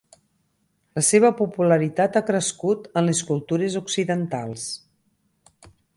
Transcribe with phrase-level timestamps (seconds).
[0.99, 4.65] La seva popularitat ha crescut en les cultures occidentals.